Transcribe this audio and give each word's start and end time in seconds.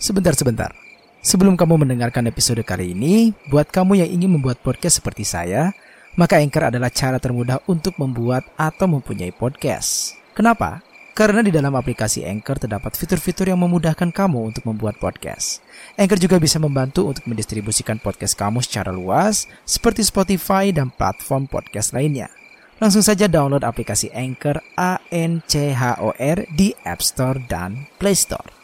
Sebentar-sebentar. 0.00 0.72
Sebelum 1.20 1.60
kamu 1.60 1.84
mendengarkan 1.84 2.24
episode 2.24 2.64
kali 2.64 2.96
ini, 2.96 3.36
buat 3.52 3.68
kamu 3.68 4.00
yang 4.00 4.08
ingin 4.08 4.32
membuat 4.32 4.56
podcast 4.64 5.04
seperti 5.04 5.28
saya, 5.28 5.76
maka 6.16 6.40
Anchor 6.40 6.72
adalah 6.72 6.88
cara 6.88 7.20
termudah 7.20 7.60
untuk 7.68 8.00
membuat 8.00 8.48
atau 8.56 8.88
mempunyai 8.88 9.28
podcast. 9.28 10.16
Kenapa? 10.32 10.80
Karena 11.12 11.44
di 11.44 11.52
dalam 11.52 11.76
aplikasi 11.76 12.24
Anchor 12.24 12.56
terdapat 12.56 12.96
fitur-fitur 12.96 13.52
yang 13.52 13.60
memudahkan 13.60 14.08
kamu 14.08 14.56
untuk 14.56 14.64
membuat 14.64 14.96
podcast. 14.96 15.60
Anchor 16.00 16.16
juga 16.16 16.40
bisa 16.40 16.56
membantu 16.56 17.04
untuk 17.04 17.28
mendistribusikan 17.28 18.00
podcast 18.00 18.40
kamu 18.40 18.64
secara 18.64 18.88
luas, 18.88 19.44
seperti 19.68 20.00
Spotify 20.00 20.72
dan 20.72 20.88
platform 20.88 21.44
podcast 21.44 21.92
lainnya. 21.92 22.32
Langsung 22.80 23.04
saja 23.04 23.28
download 23.28 23.68
aplikasi 23.68 24.08
Anchor 24.16 24.64
A 24.80 24.96
N 25.12 25.44
C 25.44 25.76
H 25.76 26.00
O 26.00 26.16
R 26.16 26.48
di 26.56 26.72
App 26.88 27.04
Store 27.04 27.36
dan 27.36 27.84
Play 28.00 28.16
Store. 28.16 28.59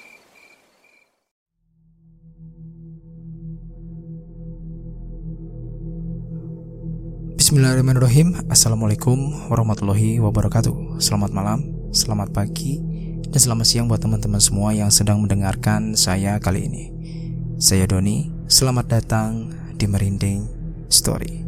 Bismillahirrahmanirrahim. 7.47 8.43
Assalamualaikum 8.51 9.47
warahmatullahi 9.47 10.19
wabarakatuh. 10.19 10.99
Selamat 10.99 11.31
malam, 11.31 11.63
selamat 11.95 12.35
pagi 12.35 12.83
Dan 13.23 13.39
selamat 13.39 13.67
siang 13.71 13.87
buat 13.87 14.03
teman-teman 14.03 14.43
semua 14.43 14.75
yang 14.75 14.91
sedang 14.91 15.23
mendengarkan 15.23 15.95
saya 15.95 16.43
kali 16.43 16.67
ini. 16.67 16.91
Saya 17.63 17.87
Doni, 17.87 18.35
selamat 18.51 18.99
datang 18.99 19.55
di 19.79 19.87
Merinding 19.87 20.43
Story. 20.91 21.47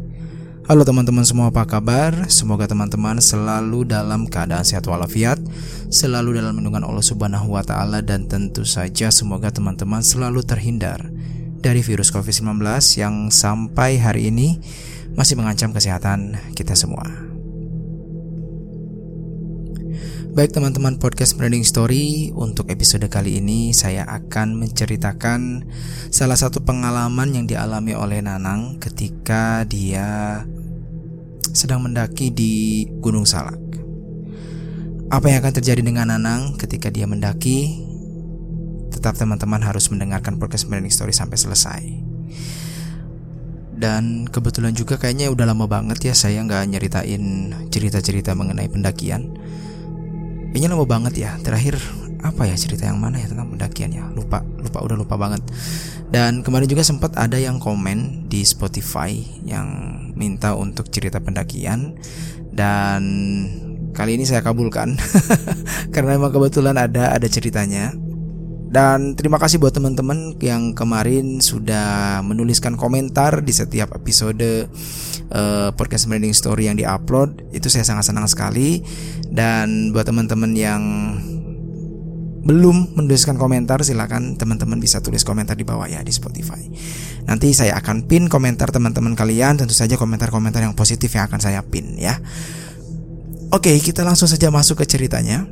Halo 0.71 0.87
teman-teman 0.87 1.27
semua 1.27 1.51
apa 1.51 1.67
kabar? 1.67 2.31
Semoga 2.31 2.71
teman-teman 2.71 3.19
selalu 3.19 3.83
dalam 3.83 4.23
keadaan 4.23 4.63
sehat 4.63 4.87
walafiat 4.87 5.43
Selalu 5.91 6.39
dalam 6.39 6.63
lindungan 6.63 6.87
Allah 6.87 7.03
subhanahu 7.03 7.59
wa 7.59 7.63
ta'ala 7.67 7.99
Dan 7.99 8.31
tentu 8.31 8.63
saja 8.63 9.11
semoga 9.11 9.51
teman-teman 9.51 9.99
selalu 9.99 10.47
terhindar 10.47 11.11
Dari 11.59 11.83
virus 11.83 12.07
COVID-19 12.15 12.63
yang 12.95 13.27
sampai 13.27 13.99
hari 13.99 14.31
ini 14.31 14.63
masih 15.13 15.37
mengancam 15.37 15.73
kesehatan 15.73 16.37
kita 16.53 16.73
semua. 16.77 17.29
Baik 20.29 20.53
teman-teman 20.53 21.01
podcast 21.01 21.33
Branding 21.35 21.65
Story, 21.65 22.29
untuk 22.37 22.69
episode 22.69 23.03
kali 23.09 23.41
ini 23.41 23.73
saya 23.73 24.05
akan 24.05 24.61
menceritakan 24.61 25.65
salah 26.13 26.37
satu 26.37 26.61
pengalaman 26.61 27.33
yang 27.33 27.49
dialami 27.49 27.97
oleh 27.97 28.21
Nanang 28.21 28.77
ketika 28.77 29.65
dia 29.65 30.45
sedang 31.49 31.81
mendaki 31.81 32.29
di 32.29 32.85
Gunung 33.01 33.25
Salak. 33.25 33.57
Apa 35.09 35.33
yang 35.33 35.41
akan 35.41 35.53
terjadi 35.57 35.81
dengan 35.81 36.13
Nanang 36.13 36.61
ketika 36.61 36.93
dia 36.93 37.09
mendaki? 37.09 37.81
Tetap 38.93 39.17
teman-teman 39.17 39.65
harus 39.65 39.89
mendengarkan 39.89 40.37
podcast 40.37 40.69
Branding 40.69 40.93
Story 40.93 41.11
sampai 41.11 41.35
selesai. 41.41 42.08
Dan 43.79 44.27
kebetulan 44.27 44.75
juga 44.75 44.99
kayaknya 44.99 45.31
udah 45.31 45.47
lama 45.47 45.63
banget 45.65 46.11
ya 46.11 46.13
saya 46.13 46.43
nggak 46.43 46.67
nyeritain 46.67 47.55
cerita-cerita 47.71 48.35
mengenai 48.35 48.67
pendakian. 48.67 49.31
Kayaknya 50.51 50.69
lama 50.75 50.85
banget 50.85 51.13
ya. 51.15 51.31
Terakhir 51.39 51.79
apa 52.19 52.43
ya 52.43 52.59
cerita 52.59 52.83
yang 52.83 52.99
mana 52.99 53.23
ya 53.23 53.31
tentang 53.31 53.55
pendakian 53.55 53.95
ya? 53.95 54.03
Lupa, 54.11 54.43
lupa 54.59 54.83
udah 54.83 54.99
lupa 54.99 55.15
banget. 55.15 55.39
Dan 56.11 56.43
kemarin 56.43 56.67
juga 56.67 56.83
sempat 56.83 57.15
ada 57.15 57.39
yang 57.39 57.61
komen 57.63 58.27
di 58.27 58.43
Spotify 58.43 59.15
yang 59.47 59.67
minta 60.19 60.59
untuk 60.59 60.91
cerita 60.91 61.23
pendakian 61.23 61.95
dan 62.49 63.01
kali 63.95 64.19
ini 64.19 64.27
saya 64.27 64.43
kabulkan 64.43 64.99
karena 65.95 66.19
emang 66.19 66.35
kebetulan 66.35 66.75
ada 66.75 67.15
ada 67.15 67.27
ceritanya 67.31 67.95
dan 68.69 69.17
terima 69.17 69.41
kasih 69.41 69.57
buat 69.57 69.73
teman-teman 69.73 70.37
yang 70.37 70.77
kemarin 70.77 71.41
sudah 71.41 72.21
menuliskan 72.21 72.77
komentar 72.77 73.41
di 73.41 73.49
setiap 73.49 73.97
episode 73.97 74.69
uh, 75.33 75.73
podcast 75.73 76.05
branding 76.05 76.37
story 76.37 76.69
yang 76.69 76.77
diupload. 76.77 77.49
Itu 77.49 77.65
saya 77.73 77.81
sangat 77.81 78.13
senang 78.13 78.29
sekali. 78.29 78.85
Dan 79.25 79.89
buat 79.89 80.05
teman-teman 80.05 80.53
yang 80.53 80.81
belum 82.45 82.93
menuliskan 82.93 83.41
komentar 83.41 83.81
silakan 83.81 84.37
teman-teman 84.37 84.77
bisa 84.77 85.01
tulis 85.01 85.25
komentar 85.25 85.57
di 85.57 85.65
bawah 85.65 85.89
ya 85.89 86.05
di 86.05 86.13
Spotify. 86.13 86.61
Nanti 87.25 87.49
saya 87.57 87.73
akan 87.81 88.05
pin 88.05 88.29
komentar 88.29 88.69
teman-teman 88.69 89.17
kalian, 89.17 89.57
tentu 89.57 89.73
saja 89.73 89.97
komentar-komentar 89.97 90.61
yang 90.61 90.77
positif 90.77 91.09
yang 91.17 91.25
akan 91.25 91.41
saya 91.41 91.65
pin 91.65 91.97
ya. 91.97 92.21
Oke, 93.49 93.73
kita 93.81 94.05
langsung 94.05 94.29
saja 94.29 94.53
masuk 94.53 94.81
ke 94.81 94.85
ceritanya. 94.85 95.49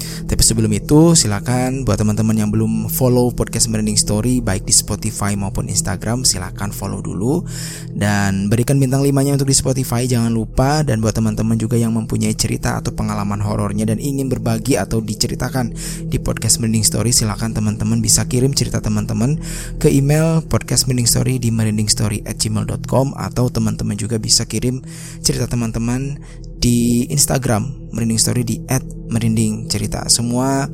Tapi 0.00 0.42
sebelum 0.42 0.70
itu 0.72 1.12
silakan 1.12 1.82
buat 1.82 1.98
teman-teman 2.00 2.36
yang 2.36 2.50
belum 2.50 2.88
follow 2.88 3.30
podcast 3.32 3.68
Branding 3.68 3.98
Story 3.98 4.40
baik 4.40 4.64
di 4.64 4.74
Spotify 4.74 5.34
maupun 5.34 5.68
Instagram 5.68 6.22
silakan 6.24 6.70
follow 6.72 7.02
dulu. 7.02 7.44
Dan 7.92 8.48
berikan 8.52 8.78
bintang 8.78 9.04
limanya 9.04 9.36
untuk 9.36 9.50
di 9.50 9.56
Spotify 9.56 10.04
jangan 10.08 10.32
lupa. 10.32 10.80
Dan 10.82 11.00
buat 11.04 11.14
teman-teman 11.14 11.58
juga 11.58 11.76
yang 11.76 11.94
mempunyai 11.94 12.34
cerita 12.34 12.78
atau 12.78 12.94
pengalaman 12.94 13.40
horornya 13.42 13.88
dan 13.88 13.98
ingin 14.02 14.30
berbagi 14.30 14.74
atau 14.78 15.02
diceritakan 15.02 15.72
di 16.08 16.18
podcast 16.20 16.58
Branding 16.58 16.84
Story 16.84 17.10
silakan 17.14 17.54
teman-teman 17.54 18.02
bisa 18.02 18.26
kirim 18.26 18.52
cerita 18.52 18.82
teman-teman 18.82 19.38
ke 19.78 19.88
email 19.90 20.42
podcast 20.44 20.86
Branding 20.86 21.08
Story 21.08 21.38
di 21.38 21.48
merindingstory@gmail.com 21.54 23.14
atau 23.14 23.46
teman-teman 23.48 23.94
juga 23.94 24.16
bisa 24.18 24.44
kirim 24.44 24.82
cerita 25.22 25.46
teman-teman 25.46 26.18
di 26.58 27.06
Instagram 27.08 27.77
merinding 27.92 28.20
story 28.20 28.42
di 28.44 28.60
@merinding 29.08 29.68
cerita. 29.70 30.04
Semua 30.12 30.68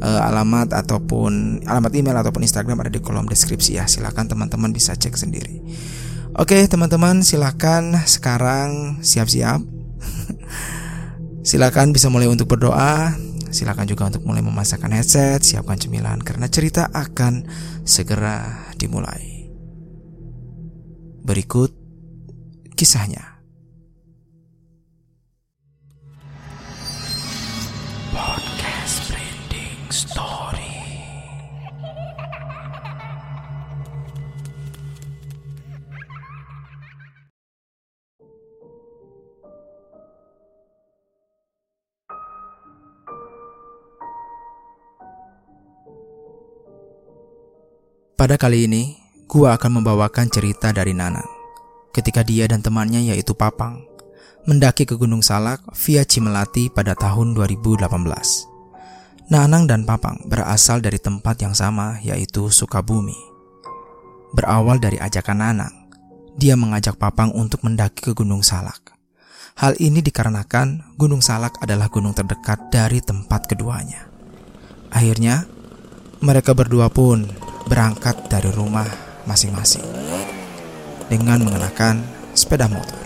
uh, 0.00 0.20
alamat 0.28 0.72
ataupun 0.72 1.64
alamat 1.64 1.92
email 1.96 2.16
ataupun 2.20 2.44
Instagram 2.44 2.84
ada 2.84 2.90
di 2.92 3.00
kolom 3.00 3.28
deskripsi 3.28 3.80
ya. 3.80 3.84
Silakan 3.84 4.28
teman-teman 4.30 4.72
bisa 4.72 4.96
cek 4.96 5.14
sendiri. 5.16 5.60
Oke 6.34 6.66
teman-teman 6.66 7.22
silakan 7.22 7.94
sekarang 8.08 8.98
siap-siap. 9.04 9.62
Silakan 11.48 11.92
bisa 11.92 12.08
mulai 12.08 12.26
untuk 12.26 12.48
berdoa. 12.48 13.14
Silakan 13.54 13.86
juga 13.86 14.10
untuk 14.10 14.26
mulai 14.26 14.42
memasakkan 14.42 14.90
headset 14.90 15.46
siapkan 15.46 15.78
cemilan 15.78 16.18
karena 16.18 16.50
cerita 16.50 16.90
akan 16.90 17.46
segera 17.86 18.66
dimulai. 18.74 19.46
Berikut 21.22 21.70
kisahnya 22.74 23.33
Pada 48.14 48.38
kali 48.38 48.70
ini, 48.70 48.94
gua 49.26 49.58
akan 49.58 49.82
membawakan 49.82 50.30
cerita 50.30 50.70
dari 50.70 50.94
Nanang. 50.94 51.26
Ketika 51.90 52.22
dia 52.22 52.46
dan 52.46 52.62
temannya 52.62 53.10
yaitu 53.10 53.34
Papang 53.34 53.82
mendaki 54.46 54.86
ke 54.86 54.94
Gunung 54.94 55.18
Salak 55.18 55.66
via 55.74 56.06
Cimelati 56.06 56.70
pada 56.70 56.94
tahun 56.94 57.34
2018. 57.34 57.90
Nanang 59.34 59.66
dan 59.66 59.82
Papang 59.82 60.22
berasal 60.30 60.78
dari 60.78 61.02
tempat 61.02 61.42
yang 61.42 61.58
sama 61.58 61.98
yaitu 62.06 62.54
Sukabumi. 62.54 63.18
Berawal 64.30 64.78
dari 64.78 64.94
ajakan 65.02 65.42
Nanang, 65.42 65.74
dia 66.38 66.54
mengajak 66.54 66.94
Papang 66.94 67.34
untuk 67.34 67.66
mendaki 67.66 67.98
ke 67.98 68.12
Gunung 68.14 68.46
Salak. 68.46 68.94
Hal 69.58 69.74
ini 69.82 69.98
dikarenakan 70.06 70.94
Gunung 70.94 71.18
Salak 71.18 71.58
adalah 71.58 71.90
gunung 71.90 72.14
terdekat 72.14 72.70
dari 72.70 73.02
tempat 73.02 73.50
keduanya. 73.50 74.06
Akhirnya, 74.94 75.50
mereka 76.22 76.54
berdua 76.54 76.94
pun 76.94 77.26
berangkat 77.68 78.28
dari 78.28 78.52
rumah 78.52 78.86
masing-masing 79.24 79.84
dengan 81.08 81.40
mengenakan 81.44 82.04
sepeda 82.36 82.68
motor. 82.68 83.04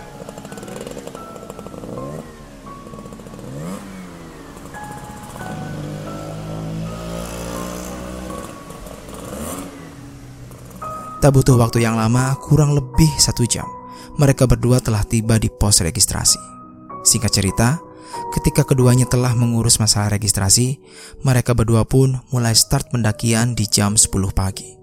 Tak 11.19 11.35
butuh 11.35 11.59
waktu 11.59 11.83
yang 11.83 11.99
lama, 11.99 12.31
kurang 12.39 12.71
lebih 12.71 13.11
satu 13.19 13.43
jam, 13.43 13.67
mereka 14.15 14.47
berdua 14.47 14.79
telah 14.79 15.03
tiba 15.03 15.35
di 15.35 15.51
pos 15.51 15.83
registrasi. 15.83 16.39
Singkat 17.03 17.31
cerita, 17.35 17.75
ketika 18.33 18.65
keduanya 18.65 19.09
telah 19.09 19.33
mengurus 19.33 19.77
masalah 19.77 20.13
registrasi, 20.13 20.81
mereka 21.25 21.57
berdua 21.57 21.85
pun 21.85 22.21
mulai 22.29 22.53
start 22.53 22.89
pendakian 22.93 23.57
di 23.57 23.65
jam 23.65 23.97
10 23.97 24.09
pagi. 24.31 24.77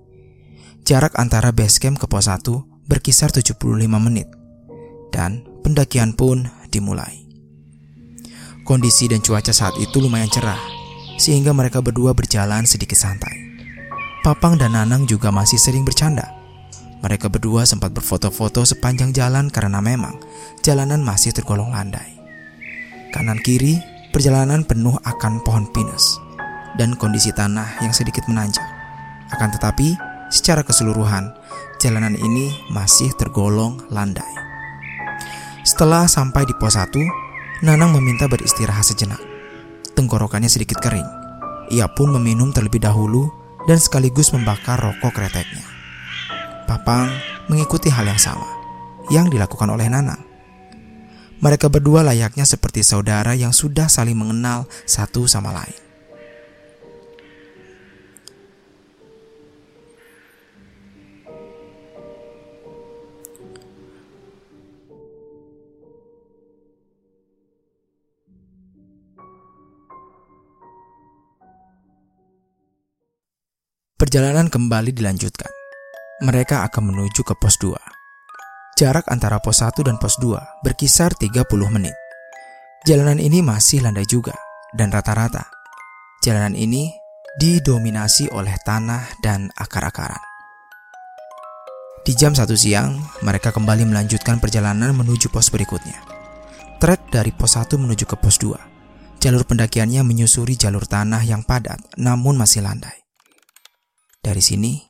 Jarak 0.87 1.19
antara 1.19 1.51
base 1.51 1.83
camp 1.83 1.99
ke 1.99 2.07
pos 2.07 2.31
1 2.31 2.87
berkisar 2.87 3.35
75 3.35 3.59
menit, 3.99 4.31
dan 5.11 5.43
pendakian 5.67 6.15
pun 6.15 6.47
dimulai. 6.71 7.27
Kondisi 8.63 9.11
dan 9.11 9.23
cuaca 9.23 9.51
saat 9.51 9.75
itu 9.79 9.99
lumayan 9.99 10.31
cerah, 10.31 10.59
sehingga 11.19 11.55
mereka 11.55 11.83
berdua 11.83 12.15
berjalan 12.15 12.67
sedikit 12.67 12.99
santai. 12.99 13.35
Papang 14.27 14.59
dan 14.59 14.75
Nanang 14.75 15.07
juga 15.07 15.31
masih 15.31 15.59
sering 15.59 15.87
bercanda. 15.87 16.35
Mereka 16.99 17.31
berdua 17.31 17.63
sempat 17.63 17.95
berfoto-foto 17.95 18.67
sepanjang 18.67 19.15
jalan 19.15 19.47
karena 19.55 19.79
memang 19.79 20.19
jalanan 20.67 20.99
masih 21.07 21.31
tergolong 21.31 21.71
landai. 21.71 22.16
Kanan 23.15 23.39
kiri, 23.43 23.79
perjalanan 24.11 24.67
penuh 24.67 24.97
akan 25.05 25.43
pohon 25.45 25.67
pinus 25.71 26.19
dan 26.77 26.95
kondisi 26.95 27.33
tanah 27.33 27.81
yang 27.83 27.93
sedikit 27.93 28.25
menanjak. 28.29 28.65
Akan 29.33 29.51
tetapi, 29.51 29.97
secara 30.31 30.63
keseluruhan, 30.63 31.33
jalanan 31.83 32.15
ini 32.15 32.53
masih 32.71 33.11
tergolong 33.17 33.81
landai. 33.91 34.29
Setelah 35.67 36.07
sampai 36.07 36.47
di 36.47 36.55
pos 36.55 36.79
1, 36.79 36.95
Nanang 37.65 37.97
meminta 37.97 38.29
beristirahat 38.29 38.85
sejenak. 38.85 39.19
Tenggorokannya 39.97 40.53
sedikit 40.53 40.77
kering. 40.77 41.09
Ia 41.73 41.89
pun 41.89 42.13
meminum 42.13 42.53
terlebih 42.53 42.85
dahulu 42.85 43.33
dan 43.65 43.81
sekaligus 43.81 44.29
membakar 44.37 44.77
rokok 44.77 45.17
kreteknya. 45.17 45.65
Papang 46.69 47.09
mengikuti 47.49 47.89
hal 47.89 48.05
yang 48.05 48.21
sama 48.21 48.45
yang 49.09 49.33
dilakukan 49.33 49.73
oleh 49.73 49.89
Nanang. 49.89 50.26
Mereka 51.37 51.69
berdua 51.69 52.01
layaknya 52.01 52.49
seperti 52.49 52.81
saudara 52.81 53.37
yang 53.37 53.53
sudah 53.53 53.93
saling 53.93 54.17
mengenal 54.17 54.65
satu 54.89 55.29
sama 55.29 55.53
lain. 55.53 55.87
Perjalanan 73.97 74.53
kembali 74.53 74.93
dilanjutkan. 74.93 75.49
Mereka 76.21 76.69
akan 76.69 76.93
menuju 76.93 77.25
ke 77.25 77.35
pos 77.37 77.57
2. 77.61 77.96
Jarak 78.77 79.09
antara 79.09 79.41
pos 79.41 79.65
1 79.65 79.73
dan 79.89 79.97
pos 79.97 80.21
2 80.21 80.37
berkisar 80.61 81.17
30 81.17 81.49
menit. 81.73 81.97
Jalanan 82.85 83.17
ini 83.17 83.41
masih 83.41 83.81
landai 83.81 84.05
juga 84.05 84.37
dan 84.77 84.93
rata-rata. 84.93 85.49
Jalanan 86.21 86.53
ini 86.53 86.93
didominasi 87.41 88.29
oleh 88.37 88.53
tanah 88.69 89.17
dan 89.25 89.49
akar-akaran. 89.57 90.21
Di 92.05 92.13
jam 92.21 92.37
1 92.37 92.45
siang, 92.53 93.01
mereka 93.25 93.49
kembali 93.49 93.89
melanjutkan 93.89 94.45
perjalanan 94.45 94.93
menuju 94.93 95.33
pos 95.33 95.49
berikutnya. 95.49 95.97
Trek 96.77 97.09
dari 97.09 97.33
pos 97.33 97.57
1 97.57 97.81
menuju 97.81 98.05
ke 98.05 98.21
pos 98.21 98.37
2. 98.45 99.25
Jalur 99.25 99.49
pendakiannya 99.49 100.05
menyusuri 100.05 100.53
jalur 100.53 100.85
tanah 100.85 101.25
yang 101.25 101.49
padat 101.49 101.81
namun 101.97 102.37
masih 102.37 102.61
landai. 102.61 103.09
Dari 104.21 104.45
sini, 104.45 104.85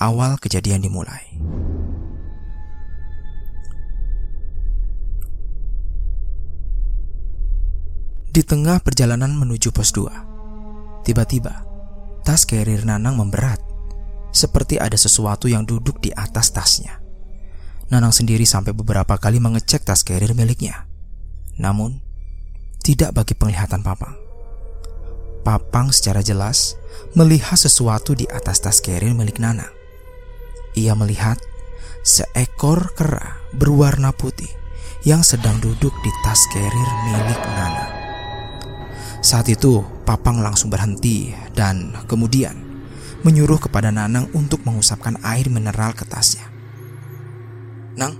awal 0.00 0.40
kejadian 0.40 0.80
dimulai. 0.80 1.36
Di 8.30 8.46
tengah 8.46 8.78
perjalanan 8.78 9.34
menuju 9.34 9.74
pos 9.74 9.90
2, 9.90 11.02
tiba-tiba 11.02 11.66
tas 12.22 12.46
carrier 12.46 12.86
Nanang 12.86 13.18
memberat, 13.18 13.58
seperti 14.30 14.78
ada 14.78 14.94
sesuatu 14.94 15.50
yang 15.50 15.66
duduk 15.66 15.98
di 15.98 16.14
atas 16.14 16.54
tasnya. 16.54 17.02
Nanang 17.90 18.14
sendiri 18.14 18.46
sampai 18.46 18.70
beberapa 18.70 19.18
kali 19.18 19.42
mengecek 19.42 19.82
tas 19.82 20.06
carrier 20.06 20.30
miliknya. 20.38 20.86
Namun, 21.58 21.98
tidak 22.86 23.18
bagi 23.18 23.34
penglihatan 23.34 23.82
Papang. 23.82 24.14
Papang 25.42 25.90
secara 25.90 26.22
jelas 26.22 26.78
melihat 27.18 27.58
sesuatu 27.58 28.14
di 28.14 28.30
atas 28.30 28.62
tas 28.62 28.78
carrier 28.78 29.10
milik 29.10 29.42
Nana. 29.42 29.66
Ia 30.78 30.94
melihat 30.94 31.42
seekor 32.06 32.94
kera 32.94 33.42
berwarna 33.58 34.14
putih 34.14 34.54
yang 35.02 35.26
sedang 35.26 35.58
duduk 35.58 35.90
di 36.06 36.10
tas 36.22 36.46
carrier 36.54 36.90
milik 37.10 37.42
Nana. 37.58 37.99
Saat 39.20 39.52
itu, 39.52 39.84
Papang 40.08 40.40
langsung 40.40 40.72
berhenti 40.72 41.36
dan 41.52 41.92
kemudian 42.08 42.56
menyuruh 43.20 43.60
kepada 43.60 43.92
Nanang 43.92 44.32
untuk 44.32 44.64
mengusapkan 44.64 45.20
air 45.20 45.52
mineral 45.52 45.92
ke 45.92 46.08
tasnya. 46.08 46.48
Nang, 48.00 48.16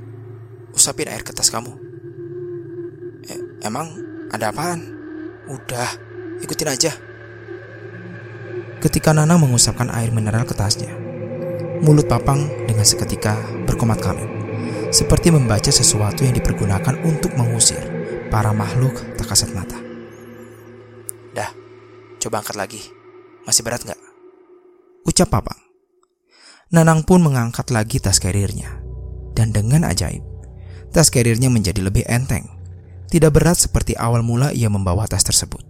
usapin 0.76 1.08
air 1.08 1.25
ke 1.25 1.32
tas 1.32 1.49
kamu. 1.49 1.73
E 3.25 3.35
emang 3.64 3.88
ada 4.29 4.52
apaan? 4.52 4.81
Udah, 5.49 5.88
ikutin 6.44 6.69
aja. 6.69 6.93
Ketika 8.81 9.17
Nana 9.17 9.41
mengusapkan 9.41 9.88
air 9.88 10.12
mineral 10.12 10.44
ke 10.44 10.53
tasnya, 10.53 10.93
mulut 11.81 12.08
Papang 12.08 12.44
dengan 12.69 12.85
seketika 12.85 13.41
berkomat 13.64 14.05
kamit, 14.05 14.29
seperti 14.93 15.32
membaca 15.32 15.73
sesuatu 15.73 16.29
yang 16.29 16.37
dipergunakan 16.37 17.00
untuk 17.08 17.32
mengusir 17.41 17.81
para 18.29 18.53
makhluk 18.53 19.00
tak 19.17 19.32
kasat 19.32 19.53
mata. 19.56 19.90
Coba 22.20 22.44
angkat 22.44 22.56
lagi. 22.61 22.84
Masih 23.49 23.64
berat 23.64 23.81
nggak? 23.81 23.96
Ucap 25.08 25.32
Papang. 25.32 25.56
Nanang 26.69 27.02
pun 27.08 27.25
mengangkat 27.25 27.72
lagi 27.72 27.96
tas 27.96 28.20
karirnya. 28.20 28.84
Dan 29.32 29.56
dengan 29.56 29.88
ajaib, 29.88 30.20
tas 30.93 31.08
karirnya 31.08 31.49
menjadi 31.49 31.81
lebih 31.81 32.05
enteng. 32.05 32.44
Tidak 33.08 33.32
berat 33.32 33.56
seperti 33.56 33.96
awal 33.96 34.20
mula 34.20 34.52
ia 34.52 34.69
membawa 34.69 35.08
tas 35.08 35.25
tersebut. 35.25 35.64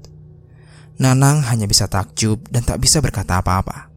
Nanang 0.99 1.47
hanya 1.47 1.71
bisa 1.71 1.87
takjub 1.87 2.43
dan 2.51 2.67
tak 2.67 2.83
bisa 2.83 2.99
berkata 2.99 3.39
apa-apa. 3.39 3.89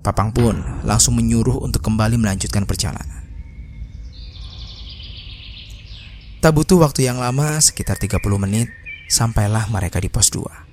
Papang 0.00 0.30
pun 0.30 0.62
langsung 0.86 1.18
menyuruh 1.18 1.58
untuk 1.58 1.82
kembali 1.84 2.16
melanjutkan 2.16 2.64
perjalanan. 2.64 3.26
Tak 6.40 6.56
butuh 6.56 6.80
waktu 6.80 7.04
yang 7.04 7.20
lama, 7.20 7.60
sekitar 7.60 8.00
30 8.00 8.16
menit, 8.40 8.72
sampailah 9.12 9.68
mereka 9.68 10.00
di 10.00 10.08
pos 10.08 10.32
2. 10.32 10.69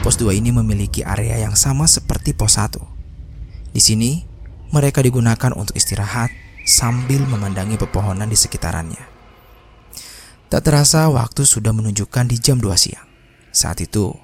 Pos 0.00 0.16
2 0.16 0.32
ini 0.32 0.48
memiliki 0.48 1.04
area 1.04 1.36
yang 1.44 1.52
sama 1.52 1.84
seperti 1.84 2.32
pos 2.32 2.56
1. 2.56 2.80
Di 3.76 3.84
sini, 3.84 4.24
mereka 4.72 5.04
digunakan 5.04 5.52
untuk 5.52 5.76
istirahat 5.76 6.32
sambil 6.64 7.20
memandangi 7.28 7.76
pepohonan 7.76 8.24
di 8.24 8.32
sekitarannya. 8.32 9.04
Tak 10.48 10.64
terasa 10.64 11.04
waktu 11.12 11.44
sudah 11.44 11.76
menunjukkan 11.76 12.32
di 12.32 12.40
jam 12.40 12.56
2 12.56 12.80
siang. 12.80 13.04
Saat 13.52 13.84
itu, 13.84 14.16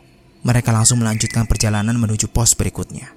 mereka 0.49 0.73
langsung 0.73 0.97
melanjutkan 0.97 1.45
perjalanan 1.45 2.01
menuju 2.01 2.33
pos 2.33 2.57
berikutnya. 2.57 3.13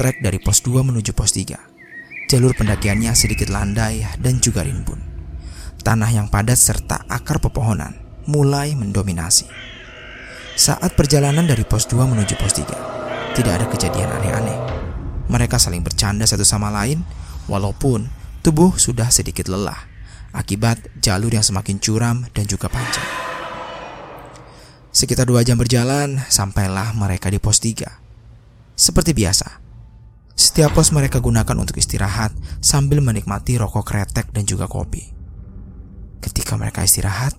Trek 0.00 0.24
dari 0.24 0.40
pos 0.40 0.64
2 0.64 0.80
menuju 0.80 1.12
pos 1.12 1.36
3. 1.36 2.32
Jalur 2.32 2.56
pendakiannya 2.56 3.12
sedikit 3.12 3.52
landai 3.52 4.08
dan 4.16 4.40
juga 4.40 4.64
rimbun. 4.64 5.04
Tanah 5.84 6.08
yang 6.16 6.32
padat 6.32 6.56
serta 6.56 7.04
akar 7.12 7.44
pepohonan 7.44 7.92
mulai 8.24 8.72
mendominasi. 8.72 9.67
Saat 10.68 11.00
perjalanan 11.00 11.48
dari 11.48 11.64
pos 11.64 11.88
2 11.88 11.96
menuju 12.04 12.36
pos 12.36 12.52
3, 12.52 12.68
tidak 13.32 13.52
ada 13.56 13.66
kejadian 13.72 14.12
aneh-aneh. 14.20 14.58
Mereka 15.32 15.56
saling 15.56 15.80
bercanda 15.80 16.28
satu 16.28 16.44
sama 16.44 16.68
lain 16.68 17.08
walaupun 17.48 18.04
tubuh 18.44 18.76
sudah 18.76 19.08
sedikit 19.08 19.48
lelah 19.48 19.88
akibat 20.36 20.92
jalur 21.00 21.32
yang 21.32 21.40
semakin 21.40 21.80
curam 21.80 22.28
dan 22.36 22.44
juga 22.44 22.68
panjang. 22.68 23.08
Sekitar 24.92 25.24
dua 25.24 25.40
jam 25.40 25.56
berjalan, 25.56 26.20
sampailah 26.28 26.92
mereka 26.92 27.32
di 27.32 27.40
pos 27.40 27.64
tiga. 27.64 28.04
Seperti 28.76 29.16
biasa, 29.16 29.48
setiap 30.36 30.76
pos 30.76 30.92
mereka 30.92 31.16
gunakan 31.24 31.56
untuk 31.56 31.80
istirahat 31.80 32.36
sambil 32.60 33.00
menikmati 33.00 33.56
rokok 33.56 33.88
kretek 33.88 34.28
dan 34.36 34.44
juga 34.44 34.68
kopi. 34.68 35.16
Ketika 36.20 36.60
mereka 36.60 36.84
istirahat, 36.84 37.32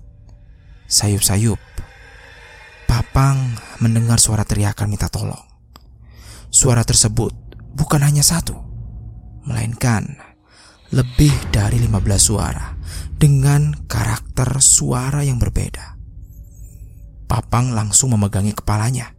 sayup-sayup, 0.89 1.61
Papang 2.89 3.53
mendengar 3.85 4.17
suara 4.17 4.41
teriakan 4.41 4.89
minta 4.89 5.05
tolong. 5.13 5.45
Suara 6.49 6.81
tersebut 6.81 7.29
bukan 7.77 8.01
hanya 8.01 8.25
satu, 8.25 8.57
melainkan 9.45 10.17
lebih 10.89 11.29
dari 11.53 11.77
15 11.85 12.01
suara 12.17 12.73
dengan 13.13 13.77
karakter 13.85 14.57
suara 14.57 15.21
yang 15.21 15.37
berbeda. 15.37 16.01
Papang 17.29 17.77
langsung 17.77 18.09
memegangi 18.17 18.57
kepalanya. 18.57 19.13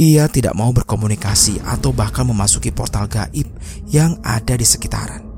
Ia 0.00 0.24
tidak 0.32 0.56
mau 0.56 0.72
berkomunikasi 0.72 1.60
atau 1.60 1.92
bahkan 1.92 2.24
memasuki 2.24 2.72
portal 2.72 3.04
gaib 3.04 3.52
yang 3.92 4.16
ada 4.24 4.56
di 4.56 4.64
sekitaran. 4.64 5.28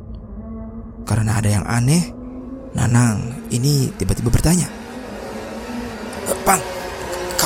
Karena 1.03 1.43
ada 1.43 1.51
yang 1.51 1.67
aneh, 1.67 2.21
Nanang 2.71 3.51
ini 3.51 3.91
tiba-tiba 3.99 4.31
bertanya. 4.31 4.80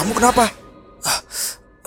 Kamu 0.05 0.21
kenapa? 0.21 0.45
Uh, 1.01 1.21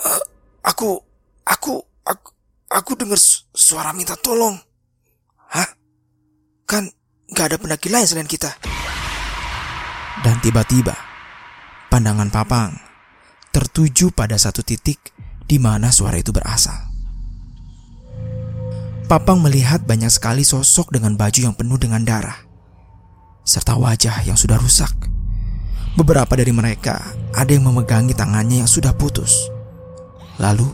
uh, 0.02 0.22
aku, 0.66 0.98
aku, 1.46 1.78
aku, 2.02 2.28
aku 2.66 2.90
dengar 2.98 3.14
suara 3.54 3.94
minta 3.94 4.18
tolong. 4.18 4.58
Hah? 5.54 5.70
Kan 6.66 6.90
gak 7.30 7.54
ada 7.54 7.62
pendaki 7.62 7.86
lain 7.86 8.10
selain 8.10 8.26
kita. 8.26 8.50
Dan 10.26 10.42
tiba-tiba 10.42 10.98
Pandangan 11.94 12.26
Papang 12.34 12.74
tertuju 13.54 14.10
pada 14.10 14.34
satu 14.34 14.66
titik 14.66 15.14
di 15.46 15.62
mana 15.62 15.94
suara 15.94 16.18
itu 16.18 16.34
berasal. 16.34 16.90
Papang 19.06 19.38
melihat 19.46 19.86
banyak 19.86 20.10
sekali 20.10 20.42
sosok 20.42 20.90
dengan 20.90 21.14
baju 21.14 21.38
yang 21.38 21.54
penuh 21.54 21.78
dengan 21.78 22.02
darah, 22.02 22.42
serta 23.46 23.78
wajah 23.78 24.26
yang 24.26 24.34
sudah 24.34 24.58
rusak. 24.58 25.17
Beberapa 25.98 26.38
dari 26.38 26.54
mereka 26.54 26.94
ada 27.34 27.50
yang 27.50 27.66
memegangi 27.66 28.14
tangannya 28.14 28.62
yang 28.62 28.70
sudah 28.70 28.94
putus. 28.94 29.50
Lalu, 30.38 30.70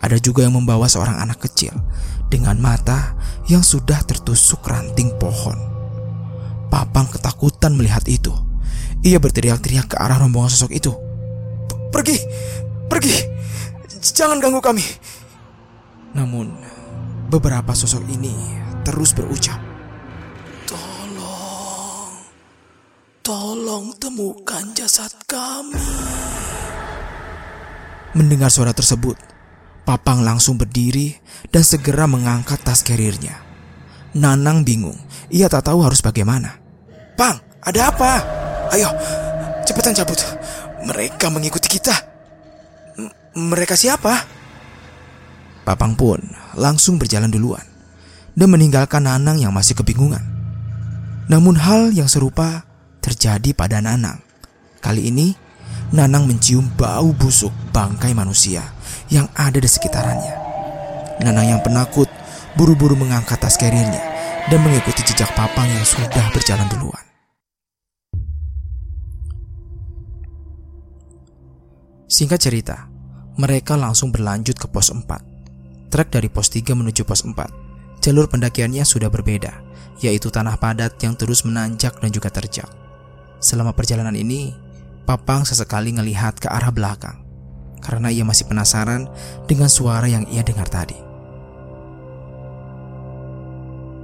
ada 0.00 0.16
juga 0.16 0.48
yang 0.48 0.56
membawa 0.56 0.88
seorang 0.88 1.20
anak 1.20 1.44
kecil 1.44 1.76
dengan 2.32 2.56
mata 2.56 3.20
yang 3.52 3.60
sudah 3.60 4.00
tertusuk 4.08 4.64
ranting 4.64 5.12
pohon. 5.20 5.60
Papang 6.72 7.04
ketakutan 7.12 7.76
melihat 7.76 8.00
itu. 8.08 8.32
Ia 9.04 9.20
berteriak-teriak 9.20 9.92
ke 9.92 9.96
arah 10.00 10.16
rombongan 10.24 10.48
sosok 10.48 10.72
itu. 10.72 10.92
Pergi, 11.92 12.16
pergi, 12.88 13.12
jangan 14.00 14.40
ganggu 14.40 14.64
kami. 14.64 14.88
Namun, 16.16 16.56
beberapa 17.28 17.76
sosok 17.76 18.08
ini 18.08 18.32
terus 18.88 19.12
berucap, 19.12 19.60
tolong 23.26 23.90
temukan 23.98 24.70
jasad 24.78 25.10
kami. 25.26 25.82
Mendengar 28.14 28.54
suara 28.54 28.70
tersebut, 28.70 29.18
Papang 29.82 30.22
langsung 30.22 30.54
berdiri 30.54 31.18
dan 31.50 31.66
segera 31.66 32.06
mengangkat 32.06 32.62
tas 32.62 32.86
kerirnya. 32.86 33.42
Nanang 34.14 34.62
bingung, 34.62 34.94
ia 35.26 35.50
tak 35.50 35.66
tahu 35.66 35.82
harus 35.82 35.98
bagaimana. 36.06 36.54
Pang, 37.18 37.42
ada 37.66 37.90
apa? 37.90 38.12
Ayo, 38.70 38.94
cepetan 39.66 39.98
cabut. 39.98 40.22
Mereka 40.86 41.26
mengikuti 41.26 41.66
kita. 41.66 41.98
M 42.94 43.10
mereka 43.50 43.74
siapa? 43.74 44.22
Papang 45.66 45.98
pun 45.98 46.22
langsung 46.54 46.94
berjalan 46.94 47.34
duluan 47.34 47.66
dan 48.38 48.54
meninggalkan 48.54 49.02
Nanang 49.02 49.42
yang 49.42 49.50
masih 49.50 49.74
kebingungan. 49.74 50.22
Namun 51.26 51.58
hal 51.58 51.90
yang 51.90 52.06
serupa 52.06 52.66
terjadi 53.06 53.54
pada 53.54 53.78
Nanang. 53.78 54.18
Kali 54.82 55.14
ini, 55.14 55.30
Nanang 55.94 56.26
mencium 56.26 56.66
bau 56.74 57.14
busuk 57.14 57.54
bangkai 57.70 58.10
manusia 58.10 58.66
yang 59.06 59.30
ada 59.38 59.62
di 59.62 59.70
sekitarannya. 59.70 60.34
Nanang 61.22 61.46
yang 61.46 61.60
penakut 61.62 62.10
buru-buru 62.58 62.98
mengangkat 62.98 63.38
tas 63.38 63.54
kerirnya 63.54 64.02
dan 64.50 64.58
mengikuti 64.66 65.06
jejak 65.06 65.30
papang 65.38 65.70
yang 65.70 65.86
sudah 65.86 66.26
berjalan 66.34 66.66
duluan. 66.66 67.06
Singkat 72.10 72.40
cerita, 72.42 72.90
mereka 73.38 73.78
langsung 73.78 74.10
berlanjut 74.10 74.58
ke 74.58 74.66
pos 74.66 74.90
4. 74.90 75.06
Trek 75.90 76.10
dari 76.10 76.26
pos 76.26 76.50
3 76.50 76.74
menuju 76.74 77.06
pos 77.06 77.22
4. 77.22 78.02
Jalur 78.02 78.26
pendakiannya 78.30 78.82
sudah 78.82 79.10
berbeda, 79.10 79.54
yaitu 80.02 80.30
tanah 80.30 80.58
padat 80.58 80.98
yang 81.02 81.14
terus 81.18 81.42
menanjak 81.42 81.98
dan 81.98 82.10
juga 82.10 82.30
terjal. 82.30 82.85
Selama 83.38 83.76
perjalanan 83.76 84.16
ini, 84.16 84.66
Papang 85.06 85.46
sesekali 85.46 85.94
melihat 85.94 86.34
ke 86.34 86.50
arah 86.50 86.74
belakang 86.74 87.22
karena 87.78 88.10
ia 88.10 88.26
masih 88.26 88.50
penasaran 88.50 89.06
dengan 89.46 89.70
suara 89.70 90.10
yang 90.10 90.26
ia 90.26 90.42
dengar 90.42 90.66
tadi. 90.66 90.98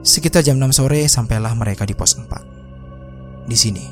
Sekitar 0.07 0.47
jam 0.47 0.63
6 0.63 0.79
sore 0.79 1.03
sampailah 1.11 1.59
mereka 1.59 1.83
di 1.83 1.99
pos 1.99 2.15
4. 2.15 3.51
Di 3.51 3.59
sini, 3.59 3.83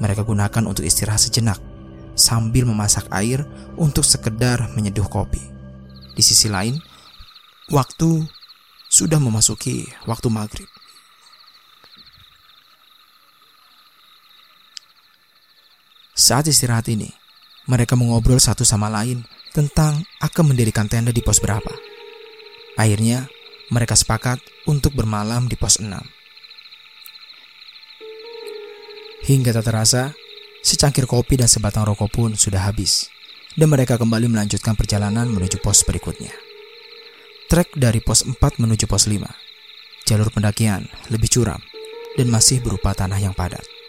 mereka 0.00 0.24
gunakan 0.24 0.64
untuk 0.64 0.80
istirahat 0.80 1.20
sejenak 1.20 1.60
sambil 2.16 2.64
memasak 2.64 3.04
air 3.12 3.44
untuk 3.76 4.08
sekedar 4.08 4.72
menyeduh 4.72 5.04
kopi. 5.12 5.44
Di 6.16 6.24
sisi 6.24 6.48
lain, 6.48 6.80
waktu 7.68 8.24
sudah 8.88 9.20
memasuki 9.20 9.84
waktu 10.08 10.32
maghrib. 10.32 10.68
Saat 16.20 16.52
istirahat 16.52 16.84
ini, 16.92 17.08
mereka 17.64 17.96
mengobrol 17.96 18.36
satu 18.36 18.60
sama 18.60 18.92
lain 18.92 19.24
tentang 19.56 20.04
akan 20.20 20.52
mendirikan 20.52 20.84
tenda 20.84 21.16
di 21.16 21.24
pos 21.24 21.40
berapa. 21.40 21.72
Akhirnya, 22.76 23.24
mereka 23.72 23.96
sepakat 23.96 24.36
untuk 24.68 24.92
bermalam 24.92 25.48
di 25.48 25.56
pos 25.56 25.80
6. 25.80 25.88
Hingga 29.24 29.56
tak 29.56 29.64
terasa, 29.72 30.12
secangkir 30.60 31.08
kopi 31.08 31.40
dan 31.40 31.48
sebatang 31.48 31.88
rokok 31.88 32.12
pun 32.12 32.30
sudah 32.36 32.68
habis, 32.68 33.08
dan 33.56 33.72
mereka 33.72 33.96
kembali 33.96 34.28
melanjutkan 34.28 34.76
perjalanan 34.76 35.24
menuju 35.24 35.56
pos 35.64 35.88
berikutnya. 35.88 36.36
Trek 37.48 37.72
dari 37.80 38.04
pos 38.04 38.28
4 38.28 38.36
menuju 38.60 38.84
pos 38.84 39.08
5. 39.08 39.24
Jalur 40.04 40.28
pendakian 40.28 40.84
lebih 41.08 41.32
curam 41.32 41.64
dan 42.20 42.28
masih 42.28 42.60
berupa 42.60 42.92
tanah 42.92 43.16
yang 43.16 43.32
padat. 43.32 43.79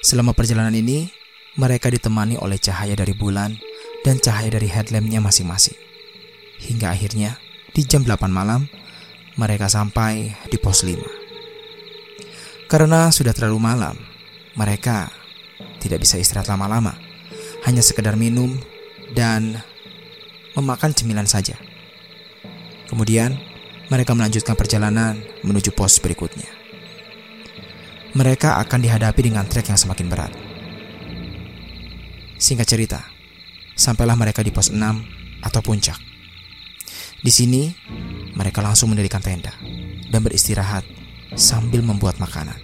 Selama 0.00 0.32
perjalanan 0.32 0.72
ini, 0.72 1.12
mereka 1.60 1.92
ditemani 1.92 2.40
oleh 2.40 2.56
cahaya 2.56 2.96
dari 2.96 3.12
bulan 3.12 3.52
dan 4.00 4.16
cahaya 4.16 4.48
dari 4.48 4.64
headlampnya 4.64 5.20
masing-masing. 5.20 5.76
Hingga 6.56 6.88
akhirnya, 6.88 7.36
di 7.76 7.84
jam 7.84 8.00
8 8.00 8.32
malam, 8.32 8.64
mereka 9.36 9.68
sampai 9.68 10.32
di 10.48 10.56
pos 10.56 10.88
5. 10.88 10.96
Karena 12.64 13.12
sudah 13.12 13.36
terlalu 13.36 13.60
malam, 13.60 13.92
mereka 14.56 15.12
tidak 15.84 16.00
bisa 16.00 16.16
istirahat 16.16 16.48
lama-lama. 16.48 16.96
Hanya 17.68 17.84
sekedar 17.84 18.16
minum 18.16 18.56
dan 19.12 19.60
memakan 20.56 20.96
cemilan 20.96 21.28
saja. 21.28 21.60
Kemudian, 22.88 23.36
mereka 23.92 24.16
melanjutkan 24.16 24.56
perjalanan 24.56 25.20
menuju 25.44 25.76
pos 25.76 26.00
berikutnya 26.00 26.59
mereka 28.14 28.58
akan 28.58 28.78
dihadapi 28.82 29.20
dengan 29.30 29.46
trek 29.46 29.70
yang 29.70 29.78
semakin 29.78 30.06
berat. 30.10 30.32
Singkat 32.40 32.66
cerita, 32.66 33.00
sampailah 33.76 34.16
mereka 34.18 34.40
di 34.40 34.50
pos 34.50 34.72
6 34.72 34.80
atau 35.44 35.60
puncak. 35.62 36.00
Di 37.20 37.28
sini, 37.28 37.68
mereka 38.32 38.64
langsung 38.64 38.90
mendirikan 38.90 39.20
tenda 39.20 39.52
dan 40.08 40.20
beristirahat 40.24 40.82
sambil 41.36 41.84
membuat 41.84 42.16
makanan. 42.16 42.56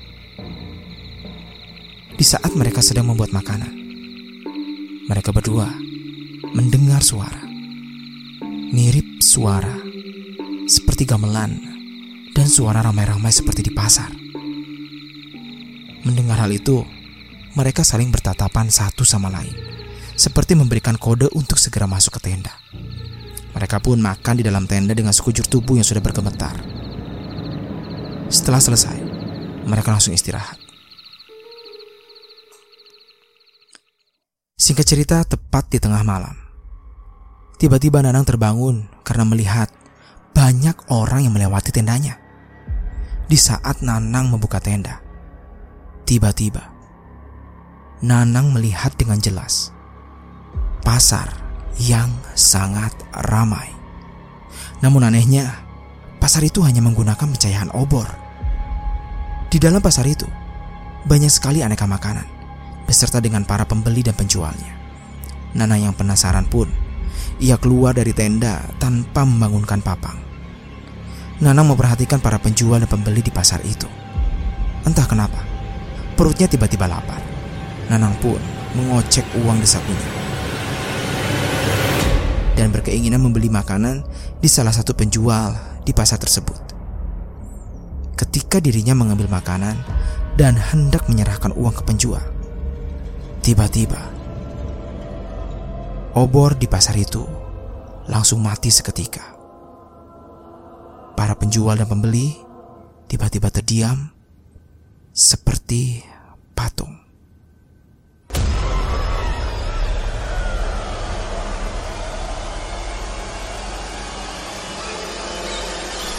Di 2.17 2.25
saat 2.25 2.57
mereka 2.57 2.81
sedang 2.81 3.13
membuat 3.13 3.37
makanan, 3.37 3.69
mereka 5.07 5.31
berdua 5.31 5.69
mendengar 6.57 7.05
suara. 7.05 7.45
Mirip 8.73 9.21
suara 9.23 9.77
seperti 10.67 11.07
gamelan 11.07 11.61
dan 12.33 12.49
suara 12.49 12.83
ramai-ramai 12.83 13.31
seperti 13.31 13.63
di 13.63 13.73
pasar. 13.77 14.26
Mendengar 16.07 16.39
hal 16.39 16.55
itu, 16.55 16.87
mereka 17.59 17.83
saling 17.83 18.15
bertatapan 18.15 18.71
satu 18.71 19.03
sama 19.03 19.27
lain, 19.27 19.51
seperti 20.15 20.55
memberikan 20.55 20.95
kode 20.95 21.27
untuk 21.35 21.59
segera 21.59 21.91
masuk 21.91 22.23
ke 22.23 22.31
tenda. 22.31 22.55
Mereka 23.51 23.83
pun 23.83 23.99
makan 23.99 24.39
di 24.39 24.47
dalam 24.47 24.71
tenda 24.71 24.95
dengan 24.95 25.11
sekujur 25.11 25.51
tubuh 25.51 25.75
yang 25.75 25.83
sudah 25.83 25.99
bergemetar. 25.99 26.55
Setelah 28.31 28.63
selesai, 28.63 28.99
mereka 29.67 29.91
langsung 29.91 30.15
istirahat. 30.15 30.63
Singkat 34.55 34.87
cerita, 34.87 35.17
tepat 35.27 35.75
di 35.75 35.83
tengah 35.83 36.07
malam, 36.07 36.39
tiba-tiba 37.59 37.99
Nanang 37.99 38.23
terbangun 38.23 38.87
karena 39.03 39.27
melihat 39.27 39.75
banyak 40.39 40.87
orang 40.87 41.27
yang 41.27 41.35
melewati 41.35 41.75
tendanya. 41.75 42.15
Di 43.27 43.35
saat 43.35 43.83
Nanang 43.83 44.31
membuka 44.31 44.63
tenda, 44.63 45.06
Tiba-tiba, 46.07 46.77
Nanang 47.97 48.55
melihat 48.55 48.95
dengan 48.95 49.19
jelas 49.19 49.75
pasar 50.87 51.35
yang 51.83 52.15
sangat 52.39 52.95
ramai. 53.11 53.75
Namun 54.79 55.03
anehnya, 55.03 55.67
pasar 56.23 56.47
itu 56.47 56.63
hanya 56.63 56.79
menggunakan 56.79 57.27
pencahayaan 57.27 57.75
obor. 57.75 58.07
Di 59.51 59.59
dalam 59.59 59.83
pasar 59.83 60.07
itu, 60.07 60.29
banyak 61.09 61.33
sekali 61.33 61.67
aneka 61.67 61.91
makanan, 61.91 62.29
beserta 62.87 63.19
dengan 63.19 63.43
para 63.43 63.67
pembeli 63.67 64.07
dan 64.07 64.15
penjualnya. 64.15 64.79
Nanang 65.59 65.91
yang 65.91 65.95
penasaran 65.97 66.47
pun, 66.47 66.71
ia 67.43 67.59
keluar 67.59 67.99
dari 67.99 68.15
tenda 68.15 68.63
tanpa 68.79 69.27
membangunkan 69.27 69.83
papang. 69.83 70.23
Nanang 71.43 71.67
memperhatikan 71.73 72.23
para 72.23 72.39
penjual 72.39 72.79
dan 72.79 72.87
pembeli 72.87 73.27
di 73.27 73.35
pasar 73.35 73.59
itu. 73.67 73.89
Entah 74.87 75.09
kenapa, 75.09 75.56
Perutnya 76.17 76.49
tiba-tiba 76.49 76.89
lapar. 76.89 77.21
Nanang 77.93 78.17
pun 78.19 78.41
mengocek 78.75 79.25
uang 79.45 79.61
di 79.61 79.69
sakunya. 79.69 80.11
Dan 82.57 82.73
berkeinginan 82.73 83.21
membeli 83.21 83.53
makanan 83.53 84.01
di 84.41 84.49
salah 84.49 84.73
satu 84.73 84.97
penjual 84.97 85.53
di 85.85 85.93
pasar 85.93 86.17
tersebut. 86.17 86.61
Ketika 88.17 88.65
dirinya 88.65 88.97
mengambil 88.97 89.29
makanan 89.29 89.77
dan 90.41 90.57
hendak 90.57 91.05
menyerahkan 91.05 91.53
uang 91.53 91.77
ke 91.77 91.83
penjual, 91.85 92.25
tiba-tiba 93.45 94.01
obor 96.17 96.57
di 96.57 96.65
pasar 96.65 96.97
itu 96.97 97.29
langsung 98.09 98.41
mati 98.41 98.73
seketika. 98.73 99.37
para 101.17 101.33
penjual 101.33 101.77
dan 101.77 101.89
pembeli 101.89 102.37
tiba-tiba 103.09 103.49
terdiam 103.49 104.16
seperti 105.17 106.05
patung. 106.53 106.93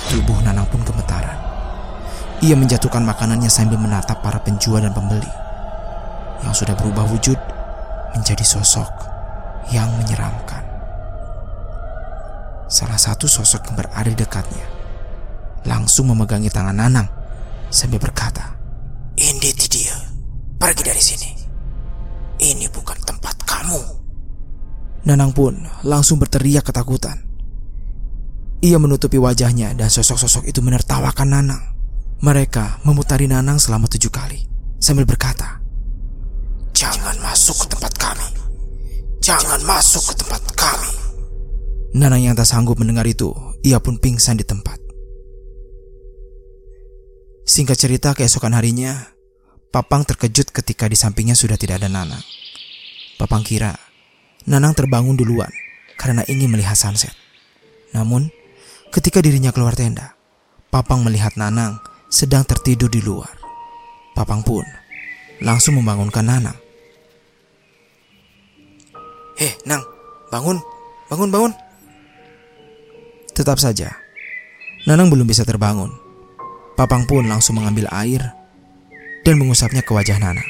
Tubuh 0.09 0.41
Nanang 0.41 0.65
pun 0.73 0.81
gemetaran. 0.81 1.37
Ia 2.41 2.57
menjatuhkan 2.57 3.05
makanannya 3.05 3.53
sambil 3.53 3.77
menatap 3.77 4.25
para 4.25 4.41
penjual 4.41 4.81
dan 4.81 4.97
pembeli 4.97 5.29
yang 6.41 6.57
sudah 6.57 6.73
berubah 6.73 7.05
wujud 7.13 7.37
menjadi 8.17 8.41
sosok 8.41 8.89
yang 9.69 9.93
menyeramkan. 10.01 10.65
Salah 12.65 12.97
satu 12.97 13.29
sosok 13.29 13.69
yang 13.69 13.75
berada 13.77 14.09
dekatnya 14.09 14.65
langsung 15.69 16.09
memegangi 16.09 16.49
tangan 16.49 16.73
Nanang 16.73 17.05
sambil 17.69 18.01
berkata, 18.01 18.56
"Ini 19.47 19.65
dia, 19.71 19.95
pergi 20.59 20.83
dari 20.83 20.99
sini. 20.99 21.31
Ini 22.43 22.67
bukan 22.67 22.99
tempat 23.07 23.35
kamu." 23.47 23.81
Nanang 25.07 25.31
pun 25.31 25.55
langsung 25.87 26.19
berteriak 26.19 26.67
ketakutan. 26.67 27.23
Ia 28.59 28.75
menutupi 28.75 29.15
wajahnya 29.15 29.71
dan 29.71 29.87
sosok-sosok 29.87 30.51
itu 30.51 30.59
menertawakan 30.59 31.31
Nanang. 31.31 31.63
Mereka 32.19 32.83
memutari 32.83 33.29
Nanang 33.29 33.61
selama 33.61 33.87
tujuh 33.87 34.11
kali 34.11 34.43
sambil 34.83 35.07
berkata, 35.07 35.61
Jangan 36.75 37.15
masuk 37.23 37.55
ke 37.63 37.65
tempat 37.71 37.93
kami. 37.95 38.27
Jangan 39.23 39.61
masuk 39.63 40.11
ke 40.11 40.13
tempat 40.19 40.41
kami. 40.53 40.91
Nanang 41.97 42.21
yang 42.21 42.35
tak 42.35 42.49
sanggup 42.49 42.77
mendengar 42.77 43.07
itu, 43.07 43.31
ia 43.63 43.79
pun 43.79 43.97
pingsan 43.97 44.37
di 44.37 44.45
tempat. 44.45 44.77
Singkat 47.47 47.77
cerita 47.79 48.11
keesokan 48.11 48.53
harinya, 48.53 49.16
Papang 49.77 50.01
terkejut 50.01 50.49
ketika 50.49 50.89
di 50.89 50.97
sampingnya 50.97 51.37
sudah 51.37 51.53
tidak 51.53 51.77
ada 51.77 51.85
Nanang. 51.85 52.25
Papang 53.21 53.45
kira 53.45 53.77
Nanang 54.49 54.73
terbangun 54.73 55.13
duluan 55.13 55.53
karena 56.01 56.25
ingin 56.25 56.49
melihat 56.49 56.73
sunset. 56.73 57.13
Namun, 57.93 58.33
ketika 58.89 59.21
dirinya 59.21 59.53
keluar 59.53 59.77
tenda, 59.77 60.17
Papang 60.73 61.05
melihat 61.05 61.37
Nanang 61.37 61.77
sedang 62.09 62.41
tertidur 62.41 62.89
di 62.89 63.05
luar. 63.05 63.29
Papang 64.17 64.41
pun 64.41 64.65
langsung 65.45 65.77
membangunkan 65.77 66.25
Nanang. 66.25 66.57
Eh, 69.37 69.61
Nang, 69.69 69.85
bangun, 70.33 70.57
bangun, 71.05 71.29
bangun. 71.29 71.53
Tetap 73.29 73.61
saja, 73.61 73.93
Nanang 74.89 75.13
belum 75.13 75.29
bisa 75.29 75.45
terbangun. 75.45 75.93
Papang 76.73 77.05
pun 77.05 77.29
langsung 77.29 77.61
mengambil 77.61 77.85
air 77.93 78.36
dan 79.27 79.35
mengusapnya 79.43 79.83
ke 79.83 79.91
wajah 79.91 80.23
Nanang 80.23 80.47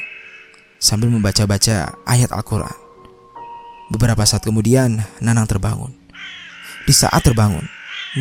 sambil 0.78 1.10
membaca-baca 1.10 1.98
ayat 2.06 2.30
Al-Quran. 2.30 2.78
Beberapa 3.90 4.22
saat 4.22 4.46
kemudian, 4.46 5.02
Nanang 5.18 5.50
terbangun. 5.50 5.90
Di 6.86 6.94
saat 6.94 7.26
terbangun, 7.26 7.66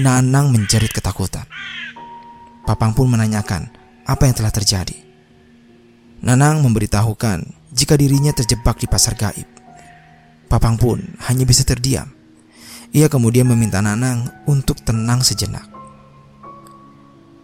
Nanang 0.02 0.50
menjerit 0.50 0.90
ketakutan. 0.90 1.46
Papang 2.66 2.98
pun 2.98 3.06
menanyakan 3.06 3.70
apa 4.10 4.26
yang 4.26 4.34
telah 4.34 4.50
terjadi. 4.50 4.98
Nanang 6.26 6.66
memberitahukan 6.66 7.70
jika 7.70 7.94
dirinya 7.94 8.34
terjebak 8.34 8.82
di 8.82 8.90
pasar 8.90 9.14
gaib. 9.14 9.46
Papang 10.50 10.82
pun 10.82 10.98
hanya 11.30 11.46
bisa 11.46 11.62
terdiam. 11.70 12.10
Ia 12.98 13.06
kemudian 13.14 13.46
meminta 13.46 13.78
Nanang 13.78 14.26
untuk 14.50 14.82
tenang 14.82 15.22
sejenak. 15.22 15.70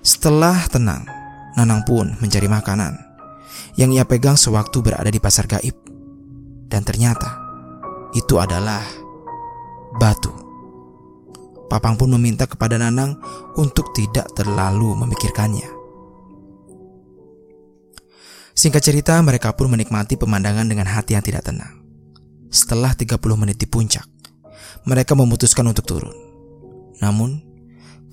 Setelah 0.02 0.66
tenang, 0.66 1.06
Nanang 1.54 1.86
pun 1.86 2.18
mencari 2.18 2.50
makanan 2.50 3.14
yang 3.78 3.94
ia 3.94 4.06
pegang 4.06 4.38
sewaktu 4.38 4.82
berada 4.82 5.10
di 5.10 5.22
pasar 5.22 5.46
gaib. 5.50 5.78
Dan 6.70 6.82
ternyata 6.82 7.38
itu 8.18 8.42
adalah 8.42 8.82
batu. 9.98 10.34
Papang 11.70 11.98
pun 11.98 12.10
meminta 12.18 12.46
kepada 12.46 12.78
Nanang 12.78 13.18
untuk 13.58 13.94
tidak 13.98 14.30
terlalu 14.38 14.94
memikirkannya. 15.06 15.70
Singkat 18.54 18.82
cerita, 18.86 19.18
mereka 19.26 19.58
pun 19.58 19.66
menikmati 19.74 20.14
pemandangan 20.14 20.70
dengan 20.70 20.86
hati 20.86 21.18
yang 21.18 21.26
tidak 21.26 21.50
tenang. 21.50 21.82
Setelah 22.54 22.94
30 22.94 23.18
menit 23.34 23.58
di 23.58 23.66
puncak, 23.66 24.06
mereka 24.86 25.18
memutuskan 25.18 25.66
untuk 25.66 25.90
turun. 25.90 26.14
Namun, 27.02 27.42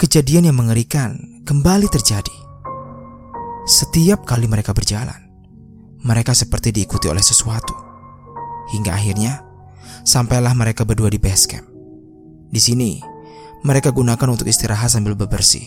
kejadian 0.01 0.49
yang 0.49 0.57
mengerikan 0.57 1.45
kembali 1.45 1.93
terjadi. 1.93 2.50
Setiap 3.71 4.27
kali 4.27 4.51
mereka 4.51 4.75
berjalan, 4.75 5.31
mereka 6.03 6.35
seperti 6.35 6.75
diikuti 6.75 7.07
oleh 7.07 7.23
sesuatu. 7.23 7.71
Hingga 8.75 8.91
akhirnya, 8.91 9.47
sampailah 10.03 10.59
mereka 10.59 10.83
berdua 10.83 11.07
di 11.07 11.23
base 11.23 11.47
camp. 11.47 11.71
Di 12.51 12.59
sini, 12.59 12.99
mereka 13.63 13.95
gunakan 13.95 14.35
untuk 14.35 14.51
istirahat 14.51 14.91
sambil 14.91 15.15
bebersih. 15.15 15.63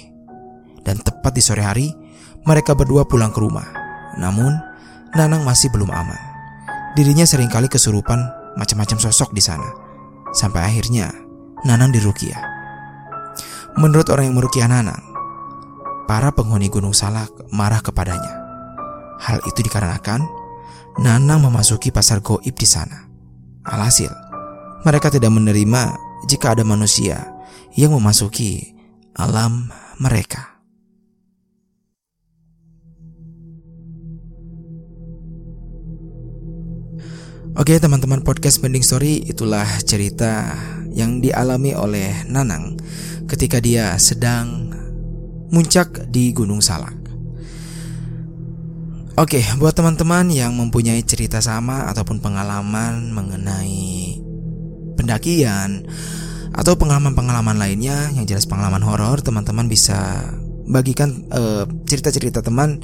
Dan 0.84 1.00
tepat 1.00 1.32
di 1.32 1.40
sore 1.40 1.64
hari, 1.64 1.96
mereka 2.44 2.76
berdua 2.76 3.08
pulang 3.08 3.32
ke 3.32 3.40
rumah. 3.40 3.72
Namun, 4.20 4.52
Nanang 5.16 5.48
masih 5.48 5.72
belum 5.72 5.88
aman. 5.88 6.20
Dirinya 7.00 7.24
sering 7.24 7.48
kali 7.48 7.72
kesurupan 7.72 8.20
macam-macam 8.60 9.00
sosok 9.00 9.32
di 9.32 9.40
sana. 9.40 9.72
Sampai 10.36 10.60
akhirnya, 10.60 11.08
Nanang 11.64 11.96
dirukiah. 11.96 12.52
Menurut 13.80 14.12
orang 14.12 14.28
yang 14.28 14.36
merukiah 14.36 14.68
Nanang, 14.68 15.13
para 16.08 16.32
penghuni 16.36 16.68
Gunung 16.68 16.96
Salak 16.96 17.32
marah 17.54 17.80
kepadanya. 17.80 18.44
Hal 19.24 19.40
itu 19.48 19.64
dikarenakan 19.64 20.24
Nanang 20.94 21.42
memasuki 21.42 21.90
pasar 21.90 22.22
goib 22.22 22.54
di 22.54 22.70
sana. 22.70 23.10
Alhasil, 23.66 24.14
mereka 24.86 25.10
tidak 25.10 25.34
menerima 25.34 25.98
jika 26.30 26.54
ada 26.54 26.62
manusia 26.62 27.34
yang 27.74 27.98
memasuki 27.98 28.78
alam 29.18 29.74
mereka. 29.98 30.54
Oke 37.54 37.78
teman-teman 37.78 38.26
podcast 38.26 38.62
Mending 38.62 38.82
Story 38.82 39.26
itulah 39.30 39.66
cerita 39.86 40.58
yang 40.94 41.22
dialami 41.22 41.74
oleh 41.78 42.26
Nanang 42.30 42.78
ketika 43.26 43.58
dia 43.58 43.98
sedang 43.98 44.63
muncak 45.54 46.10
di 46.10 46.34
Gunung 46.34 46.66
Salak. 46.66 46.98
Oke, 49.14 49.46
buat 49.62 49.78
teman-teman 49.78 50.34
yang 50.34 50.58
mempunyai 50.58 51.06
cerita 51.06 51.38
sama 51.38 51.86
ataupun 51.94 52.18
pengalaman 52.18 53.14
mengenai 53.14 54.18
pendakian 54.98 55.86
atau 56.50 56.74
pengalaman-pengalaman 56.74 57.62
lainnya 57.62 58.10
yang 58.18 58.26
jelas 58.26 58.50
pengalaman 58.50 58.82
horor, 58.82 59.22
teman-teman 59.22 59.70
bisa 59.70 60.18
bagikan 60.66 61.30
cerita 61.30 62.10
cerita-cerita 62.10 62.40
teman 62.42 62.82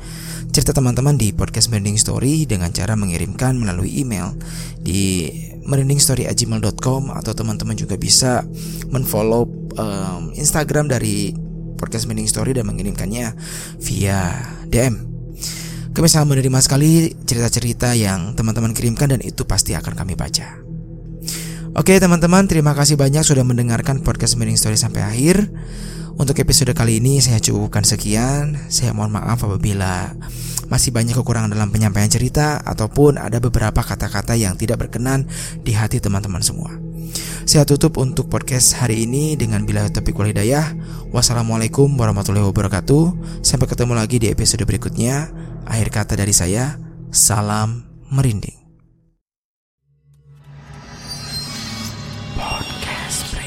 cerita 0.53 0.75
teman-teman 0.75 1.15
di 1.15 1.33
podcast 1.33 1.73
Merinding 1.73 1.97
Story 1.97 2.45
dengan 2.45 2.69
cara 2.75 2.93
mengirimkan 2.93 3.57
melalui 3.57 4.03
email 4.03 4.37
di 4.77 5.31
merindingstory@gmail.com 5.65 7.09
atau 7.17 7.31
teman-teman 7.33 7.73
juga 7.73 7.97
bisa 7.97 8.45
menfollow 8.93 9.49
um, 9.79 10.29
Instagram 10.37 10.91
dari 10.91 11.33
podcast 11.79 12.05
Merinding 12.11 12.27
Story 12.27 12.51
dan 12.51 12.67
mengirimkannya 12.67 13.31
via 13.79 14.19
DM. 14.67 15.07
Kami 15.95 16.07
sangat 16.11 16.35
menerima 16.35 16.59
sekali 16.59 17.15
cerita-cerita 17.23 17.95
yang 17.95 18.35
teman-teman 18.35 18.75
kirimkan 18.75 19.15
dan 19.15 19.23
itu 19.23 19.47
pasti 19.47 19.73
akan 19.73 19.95
kami 19.95 20.13
baca. 20.19 20.59
Oke 21.79 21.95
teman-teman, 21.95 22.43
terima 22.45 22.75
kasih 22.75 22.99
banyak 22.99 23.23
sudah 23.23 23.47
mendengarkan 23.47 24.03
podcast 24.03 24.35
Merinding 24.35 24.59
Story 24.59 24.77
sampai 24.77 25.01
akhir. 25.07 25.47
Untuk 26.19 26.35
episode 26.35 26.75
kali 26.75 26.99
ini 26.99 27.23
saya 27.23 27.39
cukupkan 27.39 27.87
sekian. 27.87 28.67
Saya 28.67 28.91
mohon 28.91 29.15
maaf 29.15 29.39
apabila 29.39 30.11
masih 30.67 30.91
banyak 30.91 31.15
kekurangan 31.15 31.47
dalam 31.47 31.71
penyampaian 31.71 32.11
cerita 32.11 32.59
ataupun 32.59 33.15
ada 33.15 33.39
beberapa 33.39 33.79
kata-kata 33.79 34.35
yang 34.35 34.59
tidak 34.59 34.83
berkenan 34.83 35.31
di 35.63 35.71
hati 35.71 36.03
teman-teman 36.03 36.43
semua. 36.43 36.75
Saya 37.47 37.63
tutup 37.63 37.95
untuk 38.03 38.27
podcast 38.27 38.75
hari 38.83 39.07
ini 39.07 39.39
dengan 39.39 39.63
bila 39.63 39.87
topik 39.87 40.19
walidayah. 40.19 40.75
Wassalamualaikum 41.15 41.87
warahmatullahi 41.95 42.51
wabarakatuh. 42.51 43.39
Sampai 43.39 43.71
ketemu 43.71 43.95
lagi 43.95 44.19
di 44.19 44.27
episode 44.27 44.67
berikutnya. 44.67 45.31
Akhir 45.63 45.87
kata 45.87 46.19
dari 46.19 46.35
saya, 46.35 46.75
salam 47.15 47.87
merinding. 48.11 48.59
Podcast 52.35 53.39